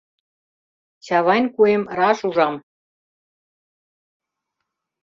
[1.05, 2.55] Чавайн куэм раш ужам.